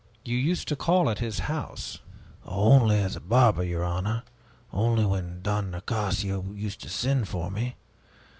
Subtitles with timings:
[0.25, 1.99] You used to call at his house"
[2.47, 4.23] "Only as a barber, your honor!
[4.73, 7.75] Only when Don Nicasio used to send for me.